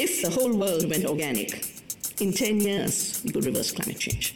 [0.00, 1.60] If the whole world went organic,
[2.20, 4.32] in 10 years, we could reverse climate change.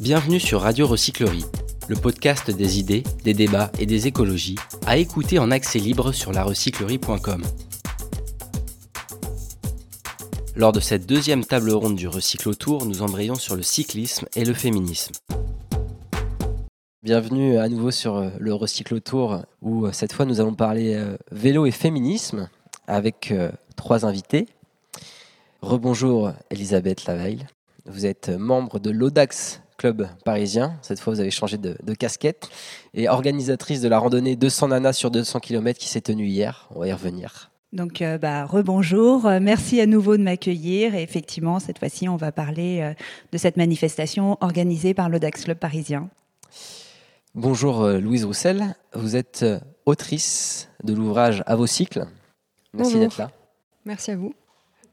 [0.00, 1.44] Bienvenue sur Radio Recyclerie,
[1.88, 6.32] le podcast des idées, des débats et des écologies, à écouter en accès libre sur
[6.32, 7.42] larecyclerie.com.
[10.56, 14.54] Lors de cette deuxième table ronde du Recyclotour, nous embrayons sur le cyclisme et le
[14.54, 15.12] féminisme.
[17.02, 21.18] Bienvenue à nouveau sur euh, le Recyclotour où euh, cette fois nous allons parler euh,
[21.30, 22.48] vélo et féminisme
[22.86, 23.32] avec
[23.76, 24.46] trois invités.
[25.62, 27.46] Rebonjour Elisabeth Laveille,
[27.86, 32.48] vous êtes membre de l'Audax Club parisien, cette fois vous avez changé de, de, casquette,
[32.94, 36.80] et organisatrice de la randonnée 200 nanas sur 200 km qui s'est tenue hier, on
[36.80, 37.50] va y revenir.
[37.74, 39.26] Donc, euh, bah, rebonjour.
[39.26, 40.94] Euh, merci à nouveau de m'accueillir.
[40.94, 42.94] Et effectivement, cette fois-ci, on va parler euh,
[43.32, 46.08] de cette manifestation organisée par l'Audax Club parisien.
[47.34, 48.76] Bonjour Louise Roussel.
[48.94, 49.44] Vous êtes
[49.86, 52.06] autrice de l'ouvrage À vos cycles.
[52.74, 53.30] Merci d'être là.
[53.84, 54.34] Merci à vous.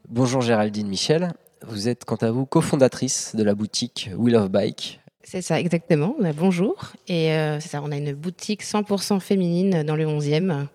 [0.08, 1.32] Bonjour Géraldine Michel.
[1.66, 5.00] Vous êtes quant à vous cofondatrice de la boutique Wheel of Bike.
[5.22, 6.16] C'est ça, exactement.
[6.36, 6.92] Bonjour.
[7.06, 7.28] Et
[7.60, 10.66] c'est ça, on a une boutique 100% féminine dans le 11e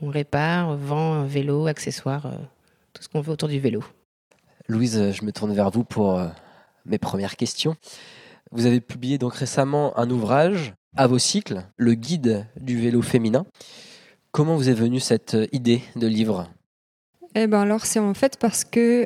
[0.00, 2.36] on répare, vend vélo, accessoires, euh,
[2.92, 3.82] tout ce qu'on veut autour du vélo.
[4.68, 6.28] Louise, je me tourne vers vous pour euh,
[6.86, 7.74] mes premières questions.
[8.52, 13.44] Vous avez publié donc récemment un ouvrage à vos cycles, le guide du vélo féminin.
[14.32, 16.48] Comment vous est venue cette euh, idée de livre?
[17.34, 19.04] Eh ben alors c'est en fait parce que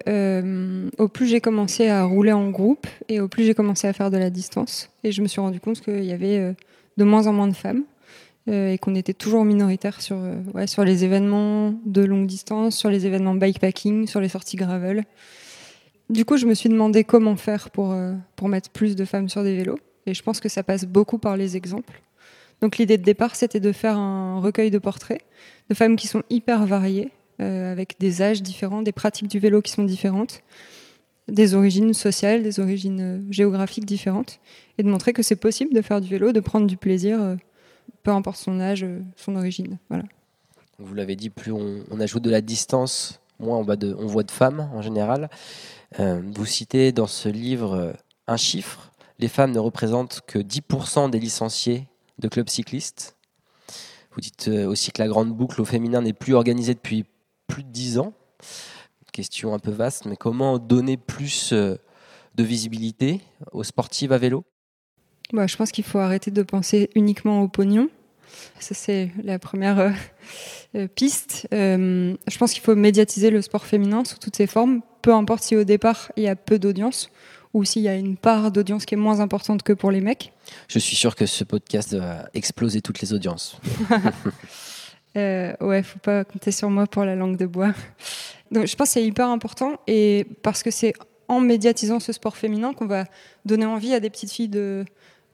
[0.97, 4.13] au plus j'ai commencé à rouler en groupe et au plus j'ai commencé à faire
[4.13, 6.55] de la distance et je me suis rendu compte qu'il y avait
[6.97, 7.83] de moins en moins de femmes
[8.49, 13.07] euh, et qu'on était toujours minoritaire sur, euh, les événements de longue distance, sur les
[13.07, 15.05] événements bikepacking, sur les sorties gravel.
[16.11, 19.29] Du coup, je me suis demandé comment faire pour, euh, pour mettre plus de femmes
[19.29, 19.79] sur des vélos.
[20.07, 22.03] Et je pense que ça passe beaucoup par les exemples.
[22.63, 25.21] Donc l'idée de départ, c'était de faire un recueil de portraits
[25.69, 29.73] de femmes qui sont hyper variées, avec des âges différents, des pratiques du vélo qui
[29.73, 30.43] sont différentes,
[31.27, 34.39] des origines sociales, des origines géographiques différentes,
[34.79, 37.37] et de montrer que c'est possible de faire du vélo, de prendre du plaisir
[38.03, 39.79] peu importe son âge, euh, son origine.
[40.79, 44.83] Vous l'avez dit, plus on, ajoute de la distance, moins on, voit de femmes en
[44.83, 45.31] général.
[46.01, 47.93] Euh, vous citez dans ce livre euh,
[48.27, 51.87] un chiffre les femmes ne représentent que 10% des licenciés
[52.19, 53.17] de clubs cyclistes.
[54.13, 57.05] Vous dites aussi que la grande boucle au féminin n'est plus organisée depuis
[57.47, 58.13] plus de 10 ans.
[59.13, 63.21] Question un peu vaste, mais comment donner plus de visibilité
[63.53, 64.45] aux sportives à vélo?
[65.33, 67.89] Bah, je pense qu'il faut arrêter de penser uniquement au pognon.
[68.59, 69.91] Ça, c'est la première euh,
[70.77, 71.49] euh, piste.
[71.53, 75.43] Euh, je pense qu'il faut médiatiser le sport féminin sous toutes ses formes, peu importe
[75.43, 77.11] si au départ il y a peu d'audience
[77.55, 80.33] ou s'il y a une part d'audience qui est moins importante que pour les mecs.
[80.69, 83.59] Je suis sûr que ce podcast va exploser toutes les audiences.
[85.17, 87.73] euh, ouais, faut pas compter sur moi pour la langue de bois.
[88.51, 90.95] Donc, je pense que c'est hyper important et parce que c'est
[91.29, 93.07] en médiatisant ce sport féminin qu'on va
[93.45, 94.85] donner envie à des petites filles de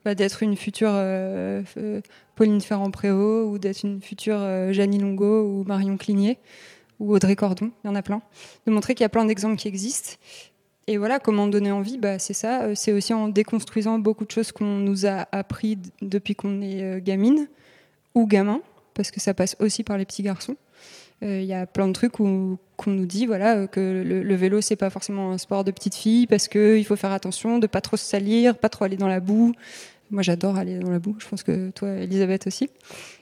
[0.05, 2.01] bah, d'être une future euh, euh,
[2.35, 6.39] Pauline Ferrand-Préau ou d'être une future euh, Jeannie Longo ou Marion Cligné
[6.99, 8.21] ou Audrey Cordon, il y en a plein.
[8.65, 10.17] De montrer qu'il y a plein d'exemples qui existent.
[10.89, 12.73] Et voilà, comment donner envie, bah, c'est ça.
[12.73, 17.47] C'est aussi en déconstruisant beaucoup de choses qu'on nous a appris depuis qu'on est gamine
[18.15, 18.61] ou gamin,
[18.95, 20.55] parce que ça passe aussi par les petits garçons.
[21.21, 22.57] Il y a plein de trucs qu'on
[22.87, 26.27] nous dit voilà que le, le vélo c'est pas forcément un sport de petite fille
[26.27, 29.19] parce qu'il faut faire attention de pas trop se salir, pas trop aller dans la
[29.19, 29.53] boue,
[30.11, 31.15] moi, j'adore aller dans la boue.
[31.19, 32.69] Je pense que toi, Elisabeth aussi.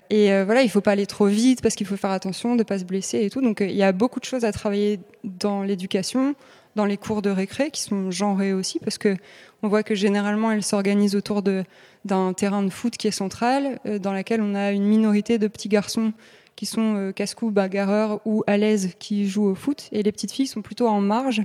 [0.09, 2.63] Et euh, voilà, il faut pas aller trop vite parce qu'il faut faire attention de
[2.63, 3.41] pas se blesser et tout.
[3.41, 6.35] Donc, euh, il y a beaucoup de choses à travailler dans l'éducation,
[6.77, 9.17] dans les cours de récré qui sont genrés aussi parce que
[9.63, 13.99] on voit que généralement, elles s'organisent autour d'un terrain de foot qui est central, euh,
[13.99, 16.13] dans lequel on a une minorité de petits garçons
[16.55, 20.47] qui sont casse-cou, bagarreurs ou à l'aise qui jouent au foot, et les petites filles
[20.47, 21.43] sont plutôt en marge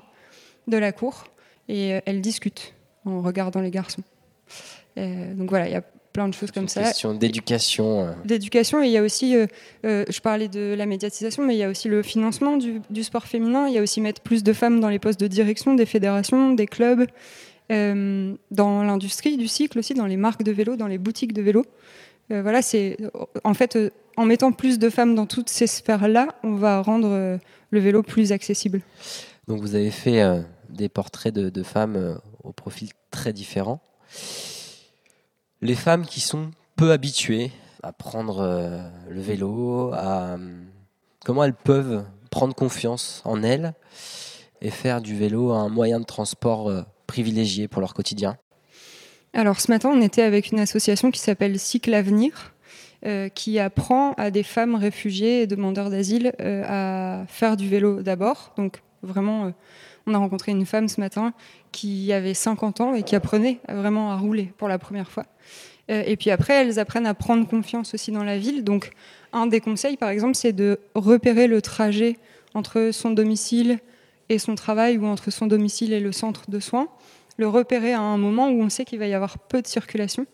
[0.68, 1.24] de la cour
[1.68, 4.02] et elles discutent en regardant les garçons.
[4.98, 6.82] Euh, donc voilà, il y a plein de choses comme ça.
[6.82, 8.06] Question d'éducation.
[8.06, 8.12] Euh.
[8.24, 9.46] D'éducation et il y a aussi, euh,
[9.84, 13.66] je parlais de la médiatisation, mais il y a aussi le financement du, sport féminin.
[13.68, 16.52] Il y a aussi mettre plus de femmes dans les postes de direction des fédérations,
[16.54, 17.06] des clubs,
[17.70, 21.64] dans l'industrie du cycle aussi, dans les marques de vélo, dans les boutiques de vélo.
[22.28, 22.98] voilà, c'est
[23.44, 23.78] en fait
[24.18, 27.38] en mettant plus de femmes dans toutes ces sphères-là, on va rendre
[27.70, 28.82] le vélo plus accessible.
[29.48, 30.22] Donc vous avez fait
[30.68, 33.80] des portraits de, de femmes au profil très différents
[35.62, 37.50] les femmes qui sont peu habituées
[37.82, 40.36] à prendre euh, le vélo, à
[41.24, 43.72] comment elles peuvent prendre confiance en elles
[44.60, 48.36] et faire du vélo un moyen de transport euh, privilégié pour leur quotidien?
[49.32, 52.52] Alors ce matin, on était avec une association qui s'appelle Cycle Avenir.
[53.04, 58.02] euh, qui apprend à des femmes réfugiées et demandeurs d'asile euh, à faire du vélo
[58.02, 58.52] d'abord.
[58.56, 59.50] Donc vraiment, euh,
[60.06, 61.32] on a rencontré une femme ce matin
[61.70, 65.26] qui avait 50 ans et qui apprenait vraiment à rouler pour la première fois.
[65.90, 68.64] Euh, et puis après, elles apprennent à prendre confiance aussi dans la ville.
[68.64, 68.92] Donc
[69.32, 72.16] un des conseils, par exemple, c'est de repérer le trajet
[72.54, 73.78] entre son domicile
[74.28, 76.88] et son travail ou entre son domicile et le centre de soins,
[77.38, 80.26] le repérer à un moment où on sait qu'il va y avoir peu de circulation,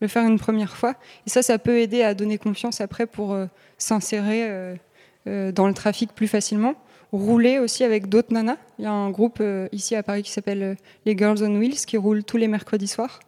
[0.00, 0.94] le faire une première fois.
[1.26, 3.46] Et ça, ça peut aider à donner confiance après pour euh,
[3.78, 4.76] s'insérer
[5.26, 6.74] euh, dans le trafic plus facilement.
[7.12, 8.56] Rouler aussi avec d'autres nanas.
[8.78, 10.74] Il y a un groupe euh, ici à Paris qui s'appelle euh,
[11.04, 13.20] les Girls on Wheels qui roulent tous les mercredis soirs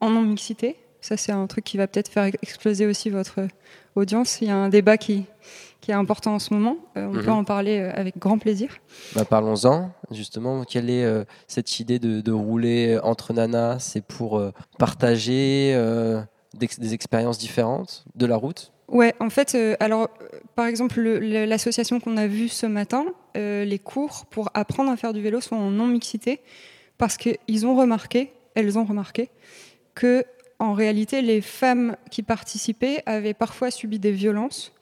[0.00, 0.76] en non-mixité.
[1.00, 3.48] Ça, c'est un truc qui va peut-être faire exploser aussi votre euh,
[3.96, 4.40] audience.
[4.42, 5.24] Il y a un débat qui,
[5.80, 6.76] qui est important en ce moment.
[6.98, 7.22] Euh, on Mhm.
[7.24, 8.68] peut en parler avec grand plaisir.
[9.14, 10.64] Bah, Parlons-en, justement.
[10.64, 13.78] Quelle est euh, cette idée de, de rouler entre nanas?
[13.78, 15.72] C'est pour euh, partager
[16.54, 18.70] des expériences différentes de la route?
[18.88, 22.66] Ouais, en fait, euh, alors, euh, par exemple, le- le- l'association qu'on a vue ce
[22.66, 26.40] matin, euh, les cours pour apprendre à faire du vélo sont en non-mixité
[26.98, 29.30] parce qu'ils ont remarqué, elles ont remarqué,
[29.94, 30.24] que
[30.58, 34.72] en réalité, les femmes qui participaient avaient parfois subi des violences,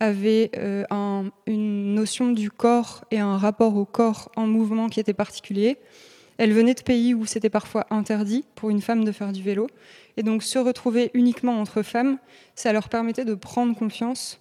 [0.00, 0.50] avaient
[0.90, 5.78] un- une notion du corps et un rapport au corps en mouvement qui était particulier.
[6.38, 9.68] Elles venaient de pays où c'était parfois interdit pour une femme de faire du vélo.
[10.16, 12.18] Et donc se retrouver uniquement entre femmes,
[12.54, 14.40] ça leur permettait de prendre confiance,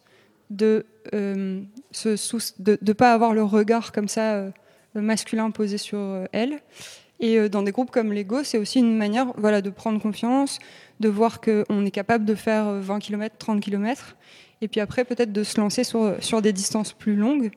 [0.50, 1.64] de ne
[1.94, 4.52] de pas avoir le regard comme ça euh,
[4.94, 6.60] masculin posé sur euh, elles.
[7.20, 10.60] Et euh, dans des groupes comme Lego, c'est aussi une manière voilà, de prendre confiance,
[11.00, 14.16] de voir qu'on est capable de faire euh, 20 km, 30 km,
[14.62, 17.52] et puis après peut-être de se lancer sur, sur des distances plus longues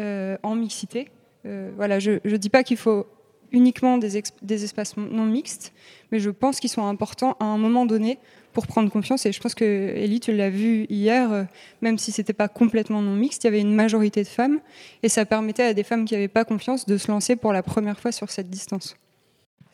[0.00, 1.08] euh, en mixité.
[1.46, 3.06] Euh, voilà, je ne dis pas qu'il faut
[3.52, 5.72] uniquement des, espaces non mixtes,
[6.12, 8.18] mais je pense qu'ils sont importants à un moment donné
[8.52, 9.26] pour prendre confiance.
[9.26, 11.44] Et je pense que Ellie, tu l'as vu hier, euh,
[11.80, 14.60] même si c'était pas complètement non mixte, il y avait une majorité de femmes,
[15.02, 17.62] et ça permettait à des femmes qui n'avaient pas confiance de se lancer pour la
[17.62, 18.96] première fois sur cette distance.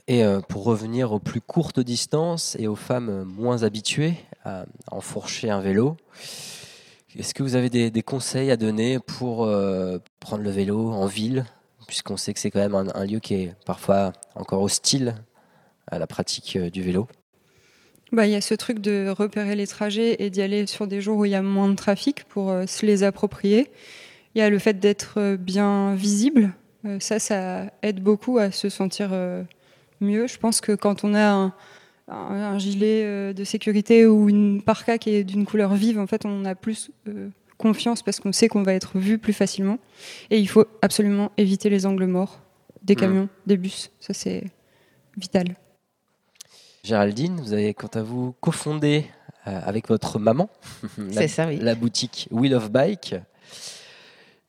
[0.06, 5.48] Et euh, pour revenir aux plus courtes distances et aux femmes moins habituées à, enfourcher
[5.48, 5.96] un vélo,
[7.16, 11.06] est-ce que vous avez des, des conseils à donner pour euh, prendre le vélo en
[11.06, 11.46] ville?
[11.86, 15.14] Puisqu'on sait que c'est quand même un, lieu qui est parfois encore hostile
[15.86, 17.06] à la pratique euh, du vélo.
[18.12, 21.00] Bah, il y a ce truc de repérer les trajets et d'y aller sur des
[21.00, 23.70] jours où il y a moins de trafic pour euh, se les approprier.
[24.34, 26.52] Il y a le fait d'être euh, bien visible.
[27.00, 29.12] Ça, ça aide beaucoup à se sentir
[30.02, 30.26] mieux.
[30.26, 31.50] Je pense que quand on a
[32.08, 36.44] un, gilet de sécurité ou une parka qui est d'une couleur vive, en fait, on
[36.44, 36.90] a plus
[37.68, 39.78] confiance parce qu'on sait qu'on va être vu plus facilement.
[40.30, 42.40] Et il faut absolument éviter les angles morts
[42.82, 43.00] des Mm.
[43.02, 43.90] camions, des bus.
[44.00, 44.44] Ça, c'est
[45.16, 45.56] vital.
[46.82, 49.06] Géraldine, vous avez quant à vous cofondé
[49.46, 50.48] euh, avec votre maman
[50.98, 51.58] la, C'est ça, oui.
[51.60, 53.14] la boutique Wheel of Bike.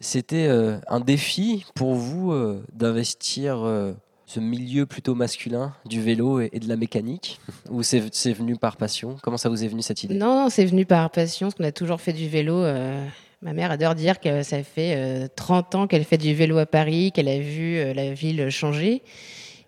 [0.01, 3.93] C'était euh, un défi pour vous euh, d'investir euh,
[4.35, 7.39] ce milieu plutôt masculin du vélo et, et de la mécanique
[7.69, 9.15] Ou c'est c'est venu par passion?
[9.21, 10.15] Comment ça vous est venu cette idée?
[10.15, 12.57] Non, non, c'est venu par passion, parce qu'on a toujours fait du vélo.
[12.63, 13.05] euh,
[13.41, 16.65] ma mère adore dire que ça fait euh, 30 ans qu'elle fait du vélo à
[16.65, 19.03] Paris, qu'elle a vu euh, la ville changer.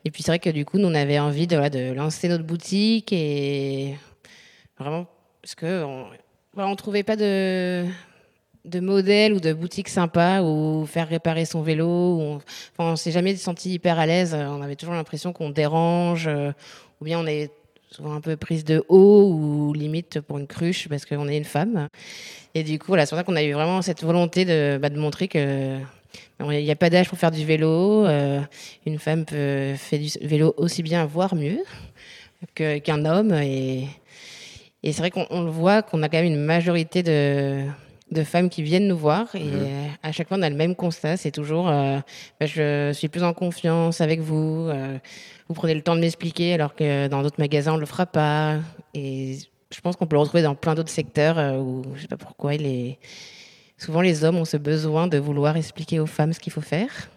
[0.04, 2.28] Et puis c'est vrai que du coup, nous, on avait envie de, voilà, de lancer
[2.28, 3.96] notre boutique et
[4.78, 5.08] vraiment,
[5.42, 6.08] parce que on,
[6.54, 7.86] voilà, on trouvait pas de,
[8.68, 11.88] de modèle ou de boutique sympa ou faire réparer son vélo.
[11.88, 12.40] on,
[12.78, 14.34] enfin, s'est jamais senti hyper à l'aise.
[14.34, 16.52] On avait toujours l'impression qu'on dérange, euh,
[17.02, 17.52] ou bien on est
[17.90, 21.46] souvent un peu prise de haut ou limite pour une cruche parce qu'on est une
[21.46, 21.88] femme.
[22.54, 24.90] Et du coup, voilà, c'est pour ça qu'on a eu vraiment cette volonté de, bah,
[24.90, 25.80] montrer que
[26.40, 28.06] il n'y a pas d'âge pour faire du vélo.
[28.06, 28.42] euh,
[28.86, 31.60] une femme peut faire du vélo aussi bien, voire mieux,
[32.56, 33.34] qu'un homme.
[33.34, 33.88] Et,
[34.84, 37.66] et c'est vrai qu'on on le voit qu'on a quand même une majorité de,
[38.12, 39.36] de femmes qui viennent nous voir.
[39.36, 41.18] Et euh, à chaque fois, on a le même constat.
[41.18, 42.00] C'est toujours euh,
[42.40, 44.68] bah, je suis plus en confiance avec vous.
[44.70, 44.98] euh,
[45.48, 48.06] vous prenez le temps de m'expliquer alors que dans d'autres magasins, on ne le fera
[48.06, 48.58] pas.
[48.94, 49.38] Et
[49.74, 52.54] je pense qu'on peut le retrouver dans plein d'autres secteurs où je sais pas pourquoi.
[53.78, 57.10] Souvent, les hommes ont ce besoin de vouloir expliquer aux femmes ce qu'il faut faire.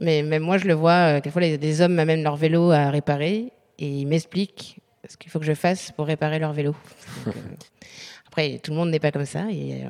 [0.00, 3.52] Mais même moi, je le vois, quelquefois, les, des hommes m'amènent leur vélo à réparer
[3.78, 6.74] et ils m'expliquent ce qu'il faut que je fasse pour réparer leur vélo.
[7.24, 7.40] Donc, euh,
[8.26, 9.46] après, tout le monde n'est pas comme ça.
[9.50, 9.84] Et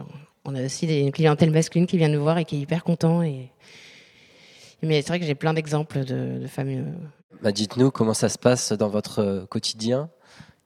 [0.47, 2.85] on a aussi des, une clientèle masculine qui vient nous voir et qui est hyper
[2.85, 3.23] content.
[3.23, 3.51] Et...
[4.83, 6.69] Mais c'est vrai que j'ai plein d'exemples de, de femmes.
[6.69, 6.85] euh,
[7.43, 10.09] Bah, Dites-nous comment ça se passe dans votre euh, quotidien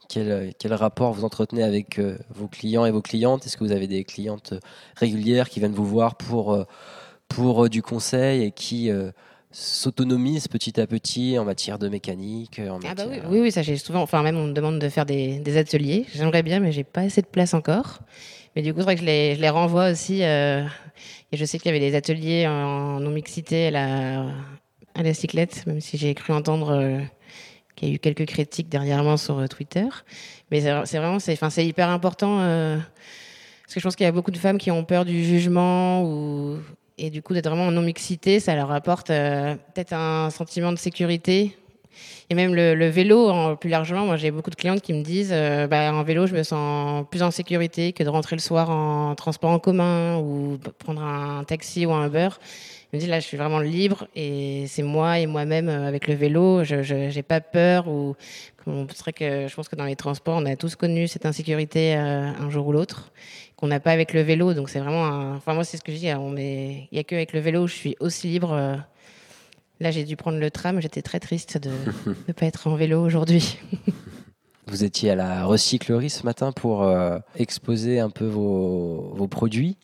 [0.09, 3.47] quel, euh, quel rapport vous entretenez avec vos clients et vos clientes?
[3.47, 4.55] Est-ce que vous avez des clientes
[4.97, 6.67] régulières qui viennent vous voir pour,
[7.29, 9.13] pour du conseil et qui euh,
[9.53, 13.77] s'autonomisent petit à petit en matière de mécanique en Ah bah oui, oui, ça j'ai
[13.77, 14.03] souvent.
[14.03, 16.07] Enfin, même on me demande de faire des, des ateliers.
[16.13, 18.01] J'aimerais bien, mais j'ai pas assez de place encore.
[18.57, 20.23] Mais du coup, c'est vrai que je les, renvoie aussi.
[20.23, 20.65] euh,
[21.33, 24.27] et je sais qu'il y avait des ateliers en non-mixité à la,
[24.95, 26.99] à cyclette, même si j'ai cru entendre euh,
[27.77, 29.87] qu'il y a eu quelques critiques dernièrement sur euh, Twitter.
[30.51, 32.39] Mais c'est vraiment, c'est, hyper important.
[32.39, 36.03] parce que je pense qu'il y a beaucoup de femmes qui ont peur du jugement
[36.03, 36.59] ou,
[36.99, 41.57] et du coup d'être vraiment en non-mixité, ça leur apporte peut-être un sentiment de sécurité.
[42.29, 45.67] Et même le, vélo, plus largement, moi j'ai beaucoup de clientes qui me disent euh,
[45.67, 49.15] bah, en vélo, je me sens plus en sécurité que de rentrer le soir en
[49.15, 52.29] transport en commun ou prendre un taxi ou un Uber.
[52.93, 56.09] Je me dis là, je suis vraiment libre et c'est moi et moi-même euh, avec
[56.09, 56.65] le vélo.
[56.65, 58.17] Je n'ai pas peur ou
[58.95, 62.31] c'est que je pense que dans les transports, on a tous connu cette insécurité euh,
[62.39, 63.13] un jour ou l'autre
[63.57, 64.55] qu'on n'a pas avec le vélo.
[64.55, 65.37] Donc c'est vraiment, un...
[65.37, 66.07] enfin moi c'est ce que je dis.
[66.07, 68.81] Est, il y a que avec le vélo où je suis aussi libre.
[69.81, 70.81] Là, j'ai dû prendre le tram.
[70.81, 71.71] J'étais très triste de
[72.29, 73.59] ne pas être en vélo aujourd'hui.
[74.67, 79.77] Vous étiez à la recyclerie ce matin pour euh, exposer un peu vos, vos produits.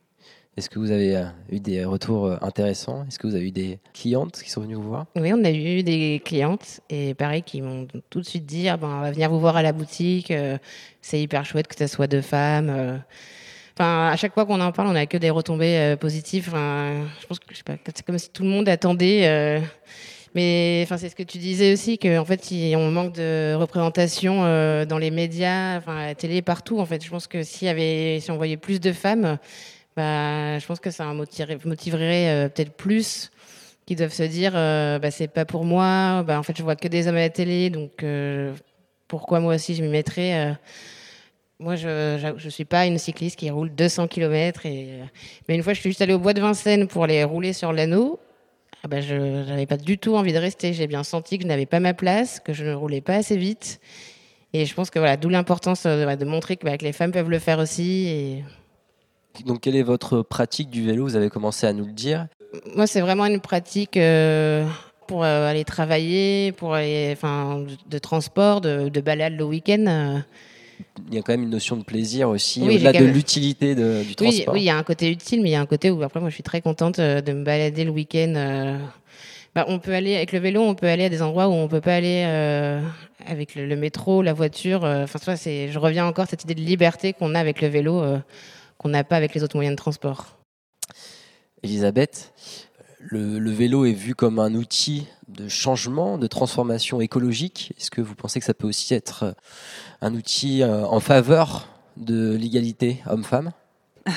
[0.57, 3.05] Est-ce que vous avez euh, eu des retours euh, intéressants?
[3.09, 5.07] Est-ce que vous avez eu des clientes qui sont venues vous voir?
[5.17, 8.77] Oui, on a eu des clientes et pareil qui m'ont tout de suite dit ah
[8.77, 10.33] ben, on va venir vous voir à la boutique.
[11.03, 13.03] c'est hyper chouette que ce soit deux femmes.
[13.79, 16.47] Enfin, à chaque fois qu'on en parle, on n'a que des retombées euh, positives.
[16.55, 19.27] Je pense que c'est comme si tout le monde attendait.
[19.29, 19.61] euh,
[20.35, 24.45] mais enfin, c'est ce que tu disais aussi qu'en fait, il- on manque de représentation
[24.45, 26.79] euh, dans les médias, enfin, à la télé, partout.
[26.81, 27.69] En fait, je pense que si
[28.31, 29.39] on voyait plus de femmes,
[29.95, 33.31] bah, je pense que ça motiverait, peut-être plus
[33.87, 36.89] qui doivent se dire bah, c'est pas pour moi bah, en fait je vois que
[36.89, 38.05] des hommes à la télé donc
[39.07, 40.57] pourquoi moi aussi je m'y mettrais.
[41.59, 45.05] Moi je, je suis pas une cycliste qui roule 200 km et euh,
[45.49, 47.73] mais une fois je suis juste allée au bois de Vincennes pour les rouler sur
[47.73, 48.19] l'anneau
[48.85, 49.15] ah bah, je
[49.49, 51.95] n'avais pas du tout envie de rester j'ai bien senti que je n'avais pas ma
[51.95, 53.81] place que je ne roulais pas assez vite
[54.53, 56.93] et je pense que voilà d'où l'importance euh, de, de montrer que, bah, que les
[56.93, 58.45] femmes peuvent le faire aussi et
[59.45, 61.05] Donc, quelle est votre pratique du vélo?
[61.05, 62.27] Vous avez commencé à nous le dire.
[62.75, 64.67] Moi, c'est vraiment une pratique euh,
[65.07, 70.23] pour aller travailler, pour aller, enfin, de, de transport, de, de balade le week-end.
[70.81, 71.03] Euh.
[71.09, 73.75] Il y a quand même une notion de plaisir aussi, Oui, au-delà de même- l'utilité
[73.75, 74.55] du transport.
[74.55, 76.21] oui, il y a un côté utile, mais il y a un côté où après,
[76.21, 78.33] moi, je suis très contente euh, de me balader le week-end.
[78.37, 78.79] euh.
[79.55, 81.67] Bah, on peut aller avec le vélo, on peut aller à des endroits où on
[81.67, 82.83] peut pas aller euh,
[83.27, 84.85] avec le, le métro, la voiture.
[84.85, 85.05] euh.
[85.05, 87.69] Enfin, vois, c'est, je reviens encore à cette idée de liberté qu'on a avec le
[87.69, 88.19] vélo, euh,
[88.77, 90.37] qu'on n'a pas avec les autres moyens de transport.
[91.63, 92.33] Elisabeth,
[93.01, 97.73] le, le vélo est vu comme un outil de changement, de transformation écologique.
[97.79, 99.33] Est-ce que vous pensez que ça peut aussi être euh,
[100.01, 103.53] un outil euh, en faveur de l'égalité homme-femme?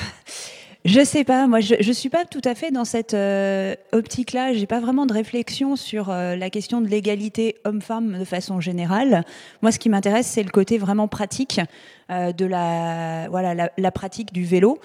[0.86, 4.54] Je sais pas, moi je, je suis pas tout à fait dans cette euh, optique-là.
[4.54, 9.26] J'ai pas vraiment de réflexion sur la question de l'égalité homme-femme de façon générale.
[9.60, 11.60] Moi, ce qui m'intéresse, c'est le côté vraiment pratique
[12.08, 14.80] de la voilà la pratique du vélo.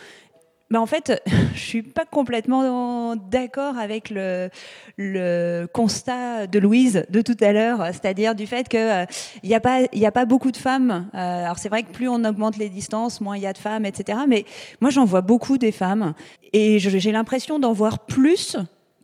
[0.71, 1.21] Mais en fait,
[1.53, 4.49] je suis pas complètement d'accord avec le,
[4.97, 9.05] le constat de Louise de tout à l'heure, c'est-à-dire du fait que euh,
[9.43, 11.07] il n'y a pas il y a pas beaucoup de femmes.
[11.13, 13.57] Euh, alors c'est vrai que plus on augmente les distances, moins il y a de
[13.57, 14.19] femmes, etc.
[14.27, 14.45] Mais
[14.81, 16.13] moi, j'en vois beaucoup des femmes
[16.53, 18.57] et j'ai l'impression d'en voir plus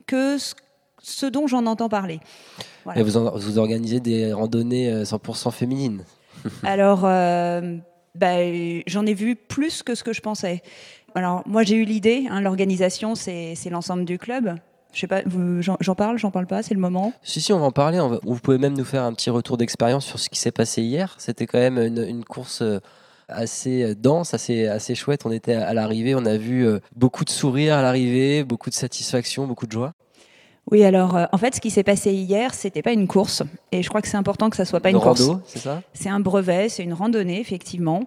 [0.08, 0.56] que ce,
[1.02, 2.20] ce dont j'en entends parler.
[2.86, 3.00] Voilà.
[3.00, 6.04] Et vous, en- vous organisez des randonnées euh, 100% féminines?
[6.64, 7.78] Alors, euh,
[8.16, 8.38] bah,
[8.88, 10.64] j'en ai vu plus que ce que je pensais.
[11.16, 12.26] Alors, moi, j'ai eu l'idée.
[12.30, 14.56] hein, L'organisation, c'est l'ensemble du club.
[14.94, 15.22] Je sais pas,
[15.80, 17.14] j'en parle, j'en parle pas, c'est le moment.
[17.24, 18.00] Si, si, on va en parler.
[18.02, 20.52] on va- vous pouvez même nous faire un petit retour d'expérience sur ce qui s'est
[20.52, 21.16] passé hier.
[21.18, 22.80] C'était quand même une, une course euh,
[23.30, 25.26] assez euh, dense, assez, assez chouette.
[25.26, 28.76] On était à l'arrivée, on a vu euh, beaucoup de sourires à l'arrivée, beaucoup de
[28.76, 29.94] satisfaction, beaucoup de joie.
[30.70, 33.44] Oui, alors, euh, en fait, ce qui s'est passé hier, c'était pas une course.
[33.72, 35.22] Et je crois que c'est important que ça soit pas une, course.
[35.22, 35.82] rando, c'est ça?
[35.94, 38.04] C'est un brevet, c'est une randonnée, effectivement,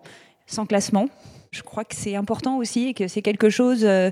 [0.46, 1.06] sans classement.
[1.54, 4.10] Je crois que c'est important aussi et que c'est quelque chose euh,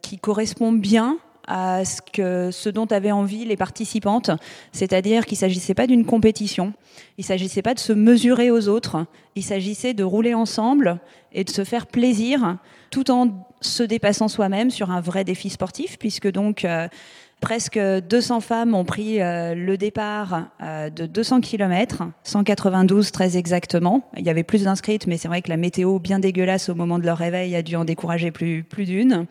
[0.00, 4.30] qui correspond bien à ce, que, ce dont avaient envie les participantes,
[4.70, 6.72] c'est-à-dire qu'il ne s'agissait pas d'une compétition,
[7.18, 11.00] il ne s'agissait pas de se mesurer aux autres, il s'agissait de rouler ensemble
[11.32, 12.58] et de se faire plaisir
[12.92, 16.86] tout en se dépassant soi-même sur un vrai défi sportif, puisque donc euh,
[17.44, 24.08] presque 200 femmes ont pris euh, le départ euh, de 200 km, 192 très exactement.
[24.16, 26.98] Il y avait plus d'inscrites, mais c'est vrai que la météo bien dégueulasse au moment
[26.98, 29.26] de leur réveil a dû en décourager plus, plus d'une.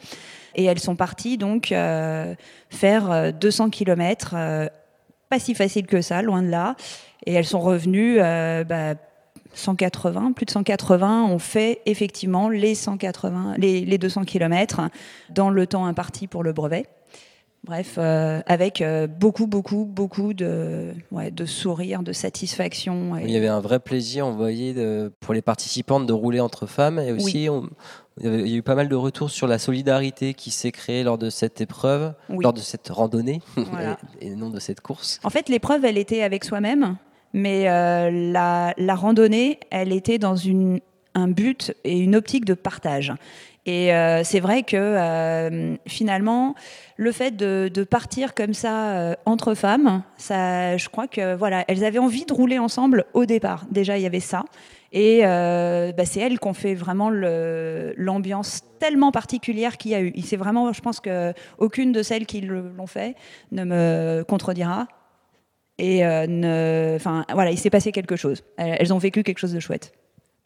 [0.54, 2.36] Et elles sont parties donc euh,
[2.70, 4.36] faire euh, 200 km,
[5.30, 6.76] pas si facile que ça, loin de là.
[7.26, 8.94] Et elles sont revenues, euh, bah,
[9.56, 14.82] 180, plus de 180 ont fait effectivement les 180, les, les 200 km
[15.32, 16.86] dans le temps imparti pour le brevet.
[17.66, 23.16] Bref, euh, avec euh, beaucoup, beaucoup, beaucoup de, ouais, de sourires, de satisfaction.
[23.18, 26.42] et- Il y avait un vrai plaisir, on voyait de- pour les participantes de rouler
[26.42, 27.70] entre femmes et aussi on,
[28.20, 30.52] Il y, avait- il y a eu pas mal de retours sur la solidarité qui
[30.52, 32.44] s'est créée lors de cette épreuve, Oui.
[32.44, 33.98] lors de cette randonnée, Voilà.
[34.22, 35.20] et, et non de cette course.
[35.24, 36.98] En fait, l'épreuve, elle était avec soi-même,
[37.34, 40.80] mais euh, la, la randonnée, elle était dans une,
[41.16, 43.14] un but et une optique de partage.
[43.66, 46.54] Et euh, c'est vrai que euh, finalement,
[46.98, 51.86] le fait de, partir comme ça euh, entre femmes, ça, je crois que voilà, elles
[51.86, 53.66] avaient envie de rouler ensemble au départ.
[53.72, 54.44] Déjà, il y avait ça.
[54.92, 60.14] Et bah, c'est elles qui ont fait vraiment l'ambiance tellement particulière qu'il y a eu.
[60.24, 63.16] C'est vraiment, je pense que aucune de celles qui l'ont fait
[63.52, 64.88] ne me contredira.
[65.80, 68.44] Et voilà, il s'est passé quelque chose.
[68.58, 69.94] Elles ont vécu quelque chose de chouette.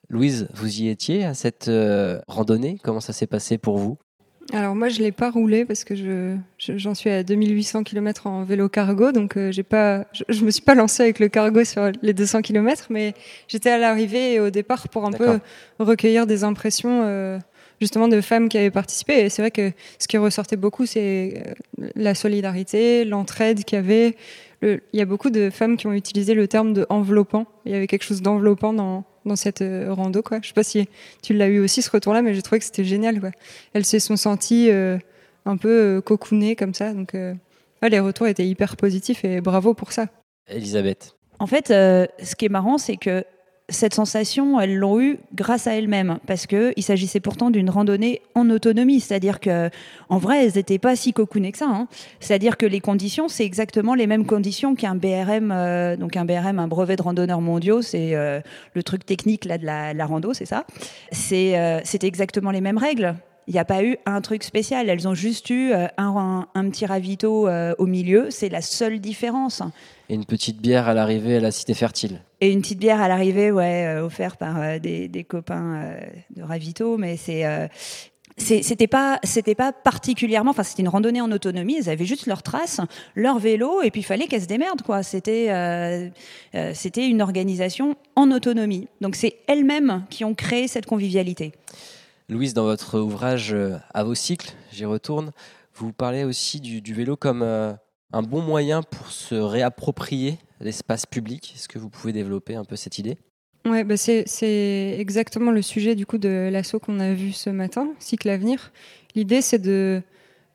[0.09, 2.77] Louise, vous y étiez à cette euh, randonnée?
[2.83, 3.97] Comment ça s'est passé pour vous?
[4.53, 8.27] Alors moi, je l'ai pas roulé parce que je je- j'en suis à 2800 km
[8.27, 11.27] en vélo cargo, donc euh, j'ai pas, je, je me suis pas lancée avec le
[11.27, 13.13] cargo sur les 200 km, mais
[13.49, 15.39] j'étais à l'arrivée et au départ pour un peu
[15.79, 17.37] recueillir des impressions euh,
[17.81, 19.19] justement de femmes qui avaient participé.
[19.25, 21.53] Et c'est vrai que ce qui ressortait beaucoup, c'est
[21.95, 24.15] la solidarité, l'entraide qu'il y avait.
[24.61, 27.47] Le- Il y a beaucoup de femmes qui ont utilisé le terme de enveloppant.
[27.65, 30.21] Il y avait quelque chose d'enveloppant dans, dans cette euh, rando.
[30.21, 30.39] Quoi.
[30.41, 30.87] Je sais pas si
[31.21, 33.19] tu l'as eu aussi ce retour-là, mais j'ai trouvé que c'était génial.
[33.19, 33.31] Quoi.
[33.73, 34.97] Elles se sont senties euh,
[35.45, 36.93] un peu euh, cocoonées comme ça.
[36.93, 37.33] Donc euh,
[37.81, 40.07] ouais, les retours étaient hyper positifs et bravo pour ça.
[40.49, 43.23] Elisabeth En fait, euh, ce qui est marrant, c'est que
[43.69, 48.21] cette sensation, elles l'ont eue grâce à elles-mêmes, parce que il s'agissait pourtant d'une randonnée
[48.33, 49.69] en autonomie, c'est-à-dire que,
[50.07, 51.67] en vrai, elles n'étaient pas si cocoonées que ça.
[51.67, 51.87] hein.
[52.21, 56.59] C'est-à-dire que les conditions, c'est exactement les mêmes conditions qu'un BRM, euh, donc un BRM,
[56.59, 58.39] un brevet de randonneurs mondiaux, c'est euh,
[58.73, 60.65] le truc technique là de la, la rando, c'est ça.
[61.11, 63.15] C'est, euh, c'était exactement les mêmes règles.
[63.47, 64.89] Il n'y a pas eu un truc spécial.
[64.89, 68.27] Elles ont juste eu euh, un, un, un petit ravito euh, au milieu.
[68.29, 69.61] C'est la seule différence.
[70.09, 72.21] et une petite bière à l'arrivée à la cité fertile.
[72.41, 75.95] Et une petite bière à l'arrivée, ouais, euh, offerte par euh, des, des copains
[76.35, 77.43] de Ravito, mais c'est.
[78.39, 82.27] c'est- c'était pas c'était pas particulièrement enfin c'était une randonnée en autonomie elles avaient juste
[82.27, 82.79] leurs traces
[83.15, 86.07] leur vélo et puis il fallait qu'elles se démerdent quoi c'était euh,
[86.53, 91.51] euh, c'était une organisation en autonomie donc c'est elles-mêmes qui ont créé cette convivialité
[92.29, 95.31] Louise, dans votre ouvrage euh, À vos cycles, j'y retourne,
[95.75, 97.71] vous parlez aussi du, vélo comme euh,
[98.11, 101.53] un bon moyen pour se réapproprier l'espace public.
[101.55, 103.17] Est-ce que vous pouvez développer un peu cette idée?
[103.65, 104.25] Ouais, bah c'est,
[104.99, 108.73] exactement le sujet du coup de l'assaut qu'on a vu ce matin, Cycle Avenir.
[109.15, 110.01] L'idée, c'est de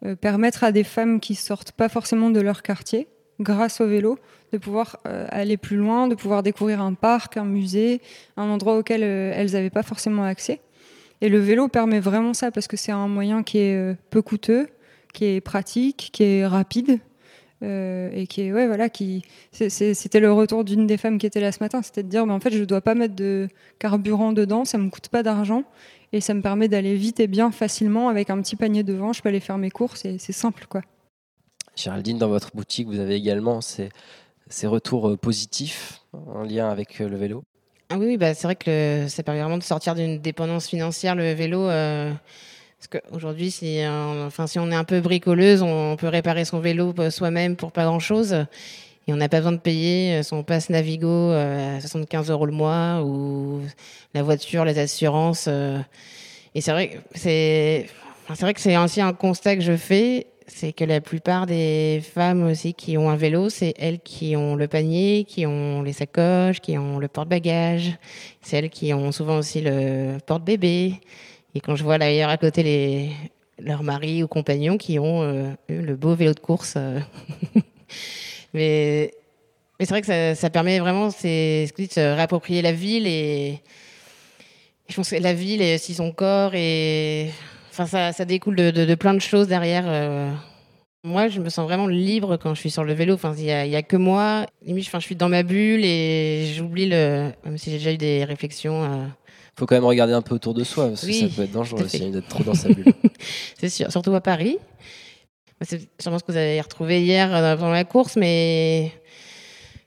[0.05, 3.09] euh, permettre à des femmes qui sortent pas forcément de leur quartier,
[3.41, 4.19] grâce au vélo,
[4.53, 8.03] de pouvoir aller plus loin, de pouvoir découvrir un parc, un musée,
[8.37, 10.61] un endroit auquel elles n'avaient pas forcément accès.
[11.23, 14.21] Et le vélo permet vraiment ça parce que c'est un moyen qui est euh, peu
[14.21, 14.69] coûteux,
[15.15, 16.99] qui est pratique, qui est rapide.
[17.63, 21.41] euh, et qui est ouais voilà qui c'était le retour d'une des femmes qui était
[21.41, 24.33] là ce matin c'était de dire mais en fait je dois pas mettre de carburant
[24.33, 25.63] dedans ça me coûte pas d'argent
[26.13, 29.23] et ça me permet d'aller vite et bien facilement avec un petit panier devant je
[29.23, 30.83] peux aller faire mes courses et c'est simple quoi
[31.77, 33.89] Géraldine, dans votre boutique, vous avez également ces,
[34.49, 37.45] ces retours euh, positifs en lien avec le vélo?
[37.93, 41.15] Ah oui, oui, bah, c'est vrai que ça permet vraiment de sortir d'une dépendance financière,
[41.15, 41.69] le vélo.
[41.69, 42.11] euh,
[42.79, 46.61] parce qu'aujourd'hui, si, euh, enfin, si on est un peu bricoleuse, on peut réparer son
[46.61, 48.47] vélo euh, soi-même pour pas grand-chose.
[49.07, 53.03] Et on n'a pas besoin de payer son passe Navigo à 75 euros le mois
[53.05, 53.61] ou
[54.15, 55.49] la voiture, les assurances.
[56.55, 61.47] Et c'est vrai que c'est aussi un constat que je fais, c'est que la plupart
[61.47, 65.83] des femmes aussi qui ont un vélo, c'est elles qui ont le panier, qui ont
[65.83, 67.97] les sacoches, qui ont le porte-bagages.
[68.41, 71.01] C'est elles qui ont souvent aussi le porte-bébé.
[71.55, 73.11] Et quand je vois d'ailleurs à côté les
[73.59, 76.75] leurs maris ou compagnons qui ont euh, eu le beau vélo de course.
[76.77, 77.01] euh.
[78.55, 79.13] mais
[79.79, 83.61] mais c'est vrai que ça, ça permet vraiment, c'est de se réapproprier la ville et
[84.89, 87.31] je pense que la ville et aussi son corps et
[87.73, 89.85] enfin ça, ça découle de, de, de plein de choses derrière.
[89.87, 90.31] euh.
[91.05, 93.15] Moi, je me sens vraiment libre quand je suis sur le vélo.
[93.15, 94.47] Enfin, il y y a que moi.
[94.65, 97.31] Limite, enfin, je suis dans ma bulle et j'oublie le.
[97.45, 98.85] Même si j'ai déjà eu des réflexions.
[98.85, 101.35] euh, Il faut quand même regarder un peu autour de soi, parce Oui, que ça
[101.35, 102.85] peut être dangereux aussi d'être trop dans sa bulle.
[103.59, 104.59] C'est sûr, surtout à Paris.
[105.61, 108.93] C'est sûrement ce que vous avez retrouvé hier euh, pendant la course, mais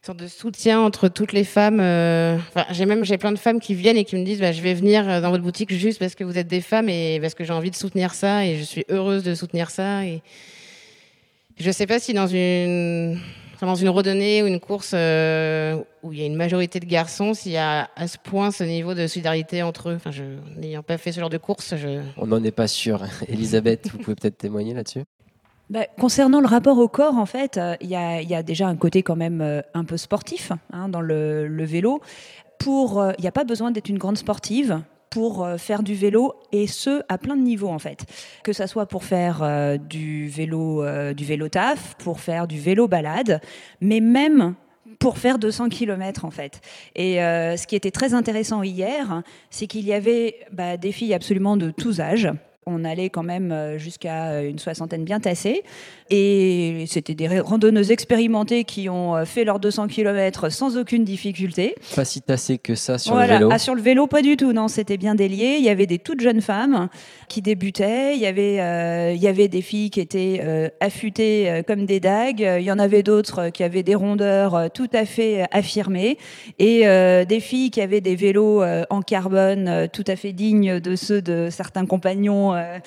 [0.05, 1.79] sorte de soutien entre toutes les femmes.
[1.79, 4.51] euh, Enfin, j'ai même j'ai plein de femmes qui viennent et qui me disent bah,
[4.51, 7.19] je vais venir euh, dans votre boutique juste parce que vous êtes des femmes et
[7.19, 10.05] parce que j'ai envie de soutenir ça et je suis heureuse de soutenir ça.
[10.05, 10.21] Et
[11.57, 13.19] je sais pas si dans une
[13.61, 17.33] dans une randonnée ou une course euh, où il y a une majorité de garçons,
[17.33, 19.95] s'il y a à ce point ce niveau de solidarité entre eux.
[19.95, 20.11] Enfin,
[20.57, 21.73] n'ayant pas fait ce genre de course,
[22.17, 23.03] On n'en est pas sûr.
[23.27, 25.03] Elisabeth, vous pouvez peut-être témoigner là-dessus
[25.69, 29.01] Bah, concernant le rapport au corps, en fait, euh, il y, a, déjà un côté
[29.01, 32.01] quand même euh, un peu sportif hein, dans le, vélo.
[32.67, 36.67] Euh, il n'y a pas besoin d'être une grande sportive pour faire du vélo et
[36.67, 38.05] ce à plein de niveaux en fait.
[38.43, 43.39] Que ça soit pour faire du vélo du vélo taf, pour faire du vélo balade,
[43.79, 44.55] mais même
[44.99, 46.59] pour faire 200 km en fait.
[46.95, 51.55] Et ce qui était très intéressant hier, c'est qu'il y avait bah, des filles absolument
[51.55, 52.29] de tous âges.
[52.67, 55.61] On allait quand même euh, jusqu'à une soixantaine bien tassées.
[56.09, 61.75] Et c'était des randonneuses expérimentées qui ont euh, fait leurs 200 km sans aucune difficulté.
[61.95, 63.33] Pas si tassé que ça sur Voilà.
[63.33, 63.49] le vélo.
[63.51, 64.51] Ah, sur le vélo, pas du tout.
[64.51, 65.57] Non, c'était bien délié.
[65.59, 66.89] Il y avait des toutes jeunes femmes
[67.27, 68.15] qui débutaient.
[68.15, 71.99] Il y avait, euh, il y avait des filles qui étaient euh, affûtées comme des
[71.99, 72.39] dagues.
[72.59, 76.17] Il y en avait d'autres qui avaient des rondeurs tout à fait affirmées.
[76.57, 80.95] Et euh, des filles qui avaient des vélos en carbone tout à fait dignes de
[80.95, 82.79] ceux de certains compagnons, euh,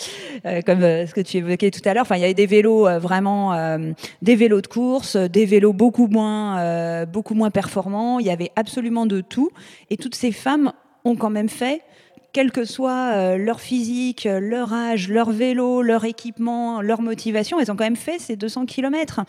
[0.46, 2.02] euh, comme euh, ce que tu évoquais tout à l'heure.
[2.02, 3.78] Enfin, il y avait des vélos vraiment,
[4.22, 8.18] des vélos de course, des vélos beaucoup moins, beaucoup moins performants.
[8.18, 9.50] Il y avait absolument de tout.
[9.90, 10.72] Et toutes ces femmes
[11.04, 11.82] ont quand même fait
[12.32, 17.76] quel que soit leur physique, leur âge, leur vélo, leur équipement, leur motivation, elles ont
[17.76, 19.20] quand même fait ces 200 km.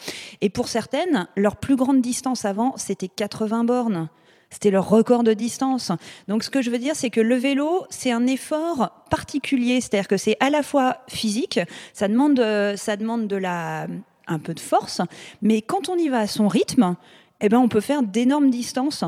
[0.42, 4.10] Et pour certaines, leur plus grande distance avant, c'était 80 bornes.
[4.50, 5.92] C'était leur record de distance.
[6.28, 9.80] Donc ce que je veux dire, c'est que le vélo, c'est un effort particulier.
[9.80, 11.60] C'est-à-dire que c'est à la fois physique,
[11.94, 13.88] ça demande, euh, ça demande de la,
[14.28, 15.02] un peu de force,
[15.42, 16.96] mais quand on y va à son rythme,
[17.42, 19.04] eh ben, on peut faire d'énormes distances.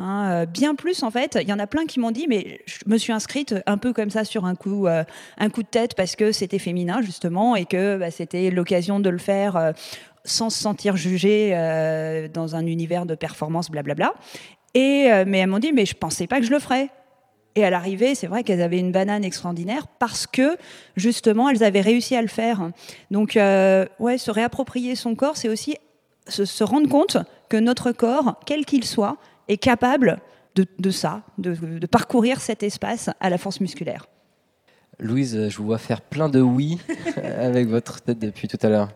[0.00, 2.60] Hein, euh, bien plus en fait, il y en a plein qui m'ont dit mais
[2.66, 5.02] je me suis inscrite un peu comme ça sur un coup, euh,
[5.38, 9.10] un coup de tête parce que c'était féminin justement et que bah, c'était l'occasion de
[9.10, 9.72] le faire
[10.24, 11.50] sans se sentir jugée
[12.32, 14.14] dans un univers de performance blablabla.
[14.74, 16.90] Et euh, mais elles m'ont dit mais je pensais pas que je le ferais.
[17.54, 20.56] Et à l'arrivée, c'est vrai qu'elles avaient une banane extraordinaire parce que
[20.96, 22.70] justement elles avaient réussi à le faire.
[23.10, 25.76] Donc euh, ouais, se réapproprier son corps, c'est aussi
[26.28, 27.16] se, rendre compte
[27.48, 29.16] que notre corps, quel qu'il soit,
[29.48, 30.20] est capable
[30.54, 34.06] de, ça, de parcourir cet espace à la force musculaire.
[35.00, 36.78] Louise, je vous vois faire plein de oui
[37.16, 38.88] avec votre tête depuis tout à l'heure.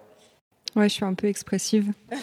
[0.74, 1.92] Ouais, je suis un peu expressive.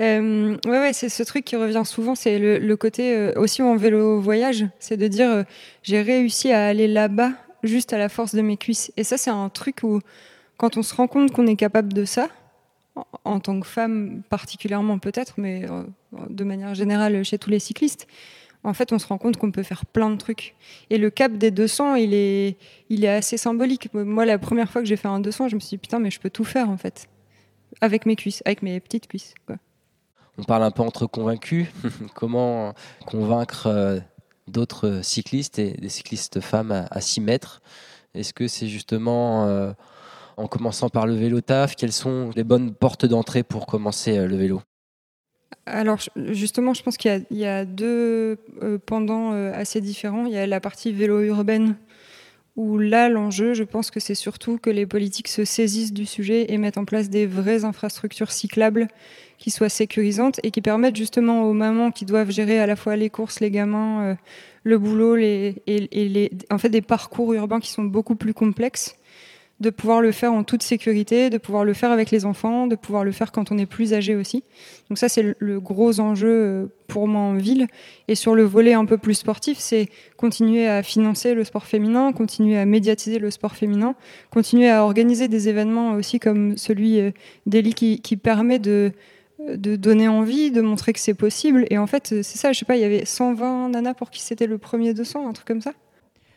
[0.00, 3.76] Euh, ouais, ouais, c'est ce truc qui revient souvent, c'est le, côté euh, aussi en
[3.76, 5.42] vélo voyage, c'est de dire euh,
[5.84, 7.30] j'ai réussi à aller là-bas
[7.62, 8.90] juste à la force de mes cuisses.
[8.96, 10.00] Et ça, c'est un truc où
[10.56, 12.28] quand on se rend compte qu'on est capable de ça,
[12.96, 15.84] en, en tant que femme particulièrement peut-être, mais euh,
[16.28, 18.08] de manière générale chez tous les cyclistes,
[18.64, 20.56] en fait, on se rend compte qu'on peut faire plein de trucs.
[20.90, 22.56] Et le cap des 200, il est,
[22.88, 23.94] il est assez symbolique.
[23.94, 26.10] Moi, la première fois que j'ai fait un 200, je me suis dit putain, mais
[26.10, 27.08] je peux tout faire en fait
[27.80, 29.34] avec mes cuisses, avec mes petites cuisses.
[29.46, 29.56] Quoi.
[30.38, 31.68] On parle un peu entre convaincus.
[32.14, 32.74] Comment
[33.06, 34.00] convaincre euh,
[34.48, 37.62] d'autres cyclistes et des cyclistes femmes à, à s'y mettre?
[38.14, 39.72] Est-ce que c'est justement euh,
[40.36, 44.26] en commençant par le vélo taf Quelles sont les bonnes portes d'entrée pour commencer euh,
[44.26, 44.62] le vélo?
[45.66, 49.80] Alors justement, je pense qu'il y a, il y a deux euh, pendants euh, assez
[49.80, 50.26] différents.
[50.26, 51.76] Il y a la partie vélo urbaine
[52.56, 56.52] où là, l'enjeu, je pense que c'est surtout que les politiques se saisissent du sujet
[56.52, 58.86] et mettent en place des vraies infrastructures cyclables
[59.38, 62.94] qui soient sécurisantes et qui permettent justement aux mamans qui doivent gérer à la fois
[62.94, 64.14] les courses, les gamins, euh,
[64.62, 68.34] le boulot, les, et, et les, en fait des parcours urbains qui sont beaucoup plus
[68.34, 68.94] complexes,
[69.60, 72.74] de pouvoir le faire en toute sécurité, de pouvoir le faire avec les enfants, de
[72.74, 74.42] pouvoir le faire quand on est plus âgé aussi.
[74.88, 77.68] Donc ça, c'est le, gros enjeu euh, pour moi en ville.
[78.08, 82.12] Et sur le volet un peu plus sportif, c'est continuer à financer le sport féminin,
[82.12, 83.94] continuer à médiatiser le sport féminin,
[84.30, 87.10] continuer à organiser des événements aussi comme celui euh,
[87.46, 88.92] d'Eli qui, permet de
[89.40, 91.66] de donner envie, de montrer que c'est possible.
[91.68, 94.22] Et en fait, c'est ça, je sais pas, il y avait 120 nanas pour qui
[94.22, 95.72] c'était le premier 200, un truc comme ça.